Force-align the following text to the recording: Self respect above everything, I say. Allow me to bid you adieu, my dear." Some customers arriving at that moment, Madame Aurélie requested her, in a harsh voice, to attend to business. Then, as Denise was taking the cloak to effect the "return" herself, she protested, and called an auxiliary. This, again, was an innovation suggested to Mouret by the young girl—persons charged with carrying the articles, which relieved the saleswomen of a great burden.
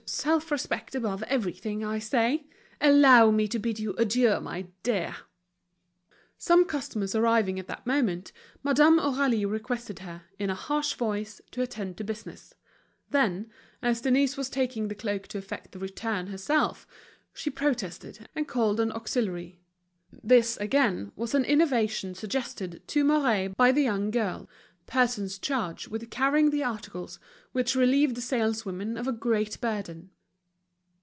Self 0.07 0.51
respect 0.51 0.93
above 0.93 1.23
everything, 1.23 1.85
I 1.85 1.99
say. 1.99 2.45
Allow 2.81 3.31
me 3.31 3.47
to 3.47 3.57
bid 3.57 3.79
you 3.79 3.93
adieu, 3.97 4.41
my 4.41 4.67
dear." 4.83 5.15
Some 6.37 6.65
customers 6.65 7.15
arriving 7.15 7.57
at 7.59 7.67
that 7.67 7.87
moment, 7.87 8.33
Madame 8.61 8.99
Aurélie 8.99 9.49
requested 9.49 9.99
her, 9.99 10.23
in 10.37 10.49
a 10.49 10.55
harsh 10.55 10.95
voice, 10.95 11.39
to 11.51 11.61
attend 11.61 11.95
to 11.95 12.03
business. 12.03 12.53
Then, 13.09 13.49
as 13.81 14.01
Denise 14.01 14.35
was 14.35 14.49
taking 14.49 14.89
the 14.89 14.95
cloak 14.95 15.27
to 15.29 15.37
effect 15.37 15.71
the 15.71 15.79
"return" 15.79 16.27
herself, 16.27 16.85
she 17.33 17.49
protested, 17.49 18.27
and 18.35 18.49
called 18.49 18.81
an 18.81 18.91
auxiliary. 18.91 19.61
This, 20.11 20.57
again, 20.57 21.13
was 21.15 21.33
an 21.33 21.45
innovation 21.45 22.15
suggested 22.15 22.81
to 22.87 23.03
Mouret 23.05 23.53
by 23.55 23.71
the 23.71 23.83
young 23.83 24.11
girl—persons 24.11 25.37
charged 25.39 25.87
with 25.87 26.09
carrying 26.09 26.49
the 26.49 26.63
articles, 26.63 27.17
which 27.53 27.75
relieved 27.75 28.15
the 28.15 28.21
saleswomen 28.21 28.97
of 28.97 29.07
a 29.07 29.11
great 29.13 29.59
burden. 29.61 30.09